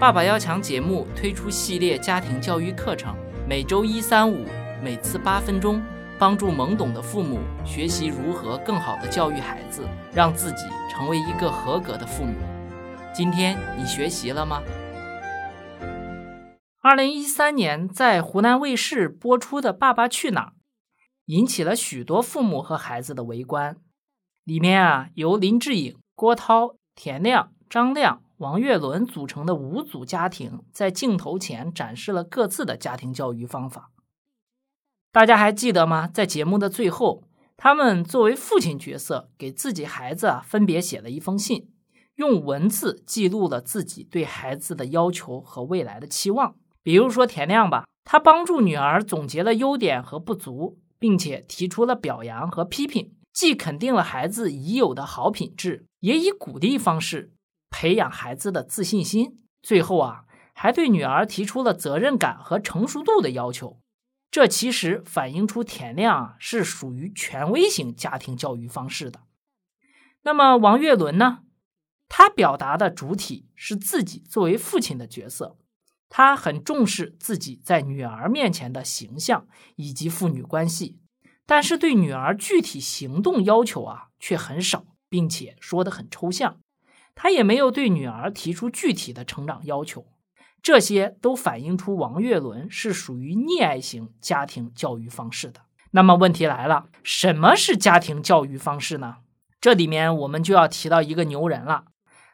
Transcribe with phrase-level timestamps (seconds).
[0.00, 3.14] 爸爸要强节目推出系列家庭教育课程，
[3.46, 4.46] 每周一、三、五，
[4.82, 5.78] 每次八分钟，
[6.18, 12.32] 帮助懵懂的父母学习如何更好的教育孩子，让自己成为一个合格的父母。
[13.12, 14.62] 今天你学习了吗？
[16.80, 20.46] 二零一三年在湖南卫视播出的《爸爸去哪儿》，
[21.26, 23.76] 引起了许多父母和孩子的围观。
[24.44, 33.90] 里面啊，由林志颖、郭涛、田亮、张亮、王岳伦组成的五组家庭，在镜头前展示了各自的家庭教育方法。
[35.12, 36.08] 大家还记得吗？
[36.08, 37.24] 在节目的最后，
[37.58, 41.68] 他们作为父亲角色，给自己孩子啊分别写了一封信，
[42.14, 46.56] 用文字记录了自己对孩子的要求和未来的期望。
[46.82, 57.34] 比如说田亮吧，他帮助女儿总结了优点和不足，并且提出了表扬和批评，既肯定了孩子已有的好品质，也以鼓励方式
[57.70, 59.40] 培养孩子的自信心。
[59.62, 63.80] 最后啊，还对女儿提出了责任感和成熟度的要求。
[64.30, 69.20] 这其实反映出田亮啊是属于权威型家庭教育方式的。
[70.22, 71.40] 那么王岳伦呢？
[72.08, 75.56] 他表达的主体是自己作为父亲的角色。
[76.08, 80.98] 他很重视自己在女儿面前的形象以及父女关系，
[81.46, 86.60] 但是对女儿具体行动要求啊却很少，并且说的很抽象。
[87.22, 90.06] 他也没有对女儿提出具体的成长要求，
[90.62, 95.60] 这些都反映出王岳伦是属于溺爱型家庭教育方式的。
[95.90, 99.16] 那么问题来了，什么是家庭教育方式呢？
[99.60, 101.84] 这里面我们就要提到一个牛人了，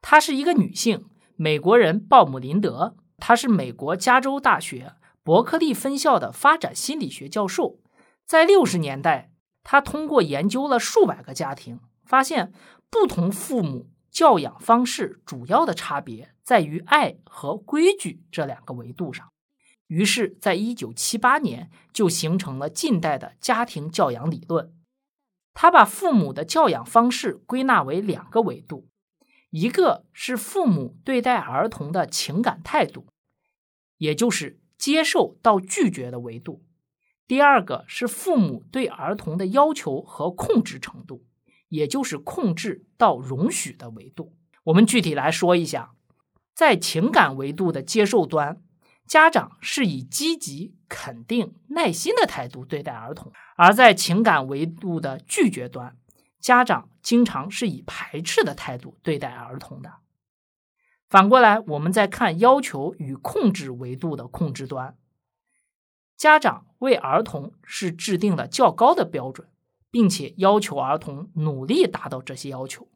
[0.00, 2.94] 她是一个女性，美国人鲍姆林德。
[3.20, 4.92] 他是美国加州大学
[5.24, 7.80] 伯克利分校的发展心理学教授。
[8.24, 9.32] 在六十年代，
[9.64, 12.52] 他通过研究了数百个家庭，发现
[12.88, 13.88] 不同父母
[14.18, 19.30] 教养方式主要的差别在于爱和规矩这两个维度上。
[19.86, 24.74] 于是，在一九七八年就形成了近代的家庭教养理论。
[25.54, 28.88] 他把父母的教养方式归纳为两个维度。
[29.50, 33.06] 一个是父母对待儿童的情感态度，
[33.98, 36.64] 也就是接受到拒绝的维度；
[37.28, 41.24] 第二个是父母对儿童的要求和控制程度，
[41.68, 44.34] 也就是控制到容许的维度。
[44.64, 45.92] 我们具体来说一下，
[46.54, 48.60] 在情感维度的接受端，
[49.06, 55.96] 家长是以积极、肯定、耐心的态度对待儿童；而在情感维度的拒绝端。
[56.40, 59.94] 家长经常是以排斥的态度对待儿童的。
[61.08, 64.96] 反过来，我们再看要求与控制维度的控制端，
[66.16, 69.48] 家长为儿童是制定了较高的标准，
[69.90, 72.88] 并且要求儿童努力达到这些要求；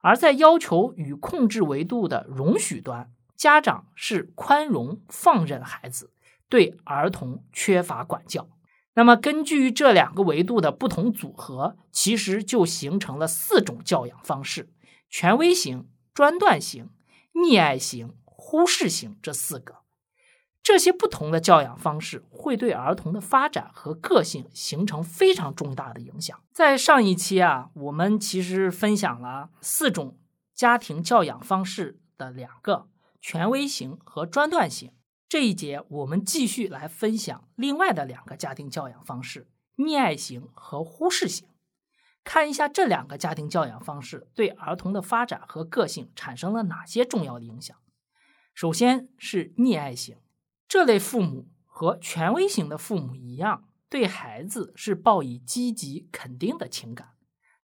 [0.00, 6.12] 而在要求与控制维度的容许端，家长是宽容放任孩子，
[6.48, 8.48] 对儿童缺乏管教。
[8.94, 14.72] 那么，根据这两个维度的不同组合，其实就形成了四种教养方式：
[15.10, 16.90] 权威型、专断型、
[17.34, 19.83] 溺爱型、忽视型这四个。
[20.64, 26.42] 这些不同的教养方式会对儿童的发展和个性形成非常重大的影响。
[26.52, 30.18] 在上一期啊，我们其实分享了四种
[30.54, 32.88] 家庭教养方式的两个：
[33.20, 34.90] 权威型和专断型。
[35.28, 41.46] 这一节我们继续来分享另外的两个家庭教养方式：溺爱型和忽视型。
[42.22, 47.76] 看一下这两个家庭教养方式对儿童的发展和个性产生了哪些重要的影响。
[48.54, 50.16] 首先是溺爱型，
[50.74, 57.10] 这类父母和权威型的父母一样，对孩子是抱以积极肯定的情感，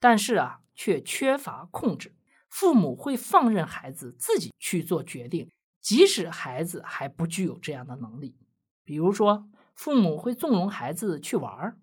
[0.00, 2.16] 但是啊，却缺乏控制。
[2.48, 5.50] 父母会放任孩子自己去做决定。
[5.82, 8.38] 即使孩子还不具有这样的能力，
[8.84, 11.78] 比如说，父母会纵容孩子去玩儿，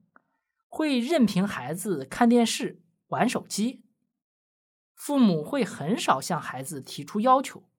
[0.67, 3.83] 会任凭孩子看电视、玩手机。
[4.95, 7.69] 父母会很少向孩子提出要求，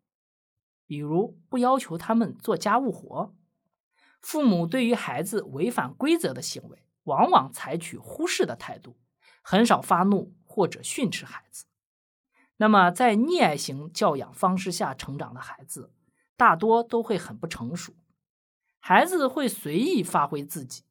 [0.92, 3.34] 比如不要求他们做家务活。
[4.20, 8.98] 父母对于孩子违反规则的行为，往往采取忽视的态度，
[9.40, 11.64] 很少发怒或者训斥孩子。
[12.58, 15.94] 那么，在溺爱型教养方式下成长的孩子。
[16.36, 17.94] 大多都会很不成熟，
[18.78, 20.82] 孩子会随意发挥自己，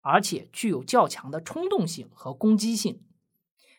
[0.00, 3.04] 而且具有较强的冲动性和攻击性，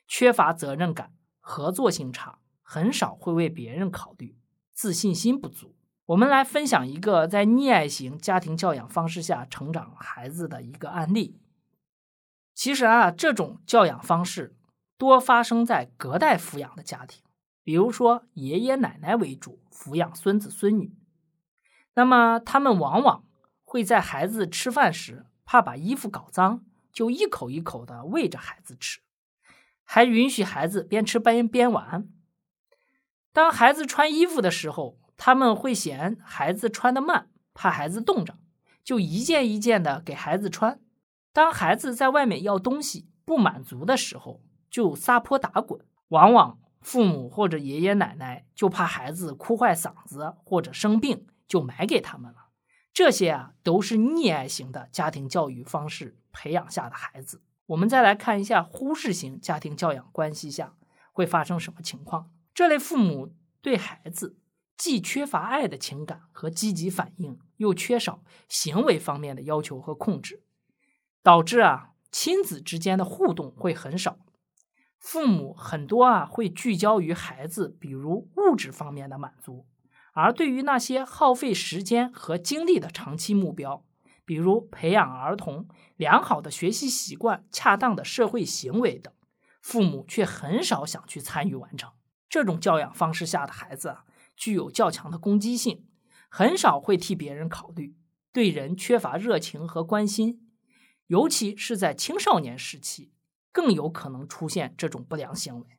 [0.07, 4.37] 缺乏责任感，合作性差，很少会为别人考虑，
[4.73, 5.75] 自信心不足。
[6.07, 11.39] 我们来分享一个在溺爱型家庭教养方式下成长孩子的一个案例。
[12.53, 14.55] 其实啊，这种教养方式
[14.97, 17.23] 多发生在隔代抚养的家庭，
[17.63, 20.93] 比如说爷爷奶奶为主抚养孙子孙女。
[21.95, 23.23] 那么他们往往
[23.63, 28.99] 会在孩子吃饭时，怕把衣服搞脏，就一口一口的喂着孩子吃，
[29.83, 32.09] 还允许孩子边吃边边玩。
[33.33, 38.37] 当孩子穿衣服的时候，他们会嫌孩子穿的慢，怕孩子冻着，
[38.83, 40.79] 就一件一件的给孩子穿。
[41.33, 45.81] 当孩子在外面要东西不满足的时候，就撒泼打滚。
[46.09, 52.49] 往往父母或者爷爷奶奶就怕孩子哭坏嗓子或者生病，就买给他们了。
[52.93, 57.41] 这些啊，都是溺爱型的家庭教育方式培养下的孩子。
[57.65, 60.75] 我们再来看一下忽视型家庭教养关系下
[61.11, 62.29] 会发生什么情况。
[62.53, 64.37] 这类父母对孩子
[64.77, 70.43] 既缺乏爱的情感和积极反应，又缺少行为方面的要求和控制，
[71.21, 74.19] 导致啊亲子之间的互动会很少。
[74.99, 79.65] 父母很多啊会聚焦于孩子，比如物质方面的满足，
[80.13, 83.83] 而对于那些耗费时间和精力的长期目标，
[84.25, 85.67] 比如培养儿童
[85.97, 89.13] 良好的学习习惯、恰当的社会行为等，
[89.61, 91.91] 父母却很少想去参与完成。
[92.33, 95.85] 这种教养方式下的孩子啊，具有较强的攻击性，
[96.29, 97.95] 很少会替别人考虑，
[98.31, 100.49] 对人缺乏热情和关心，
[101.05, 103.11] 尤其是在青少年时期，
[103.51, 105.77] 更有可能出现这种不良行为。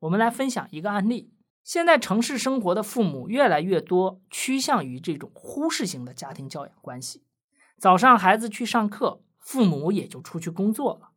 [0.00, 1.32] 我们来分享一个案例：
[1.64, 7.24] 现在城市生活的父母越来越多趋向于这种忽视型的家庭教养关系。
[7.78, 11.09] 早上孩子去上课，父母也就出去工作了。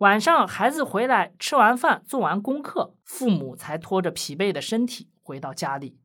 [0.00, 5.98] 晚上孩子回来，吃完饭做完功课，父母才拖着疲惫的身体回到家里，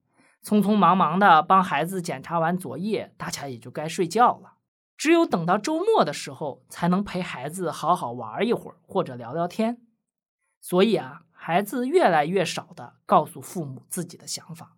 [0.43, 4.55] 匆匆忙忙的帮孩子检查完作业，大家也就该睡觉了。
[4.97, 9.77] 只有等到周末的时候，才能陪孩子好好玩一会儿或者聊聊天。
[10.59, 14.75] 所以啊，孩子越来越少的告诉父母自己的想法，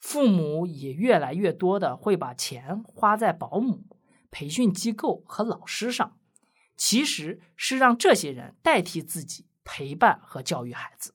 [0.00, 3.84] 父母也越来越多的会把钱花在保姆、
[4.32, 6.16] 培训机构和老师上。
[6.76, 11.14] 其实是让这些人代替自己陪伴和教育孩子。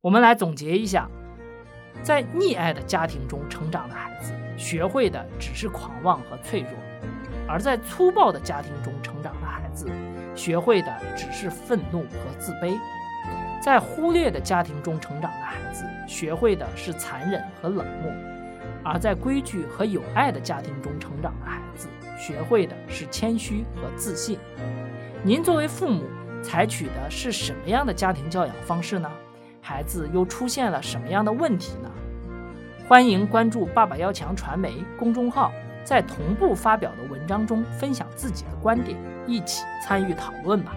[0.00, 1.08] 我们来总结一下，
[2.02, 6.72] 在溺爱的家庭中成长的孩子，学会的只是狂妄和脆弱；
[7.48, 9.86] 而在粗暴的家庭中成长的孩子，
[10.34, 12.78] 学会的只是愤怒和自卑；
[13.60, 18.10] 在忽略的家庭中成长的孩子，学会的是残忍和冷漠；
[18.84, 21.46] 而在规矩和有爱的家庭中成长的，
[22.18, 24.38] 学会的是谦虚和自信。
[25.22, 26.04] 您作为父母，
[26.42, 29.10] 采取的是什么样的家庭教养方式呢？
[29.60, 31.90] 孩子又出现了什么样的问题呢？
[32.88, 35.52] 欢迎关注“爸爸要强”传媒公众号，
[35.84, 40.74] 在同步发表的文章中分享自己的观点，一起参与讨论吧。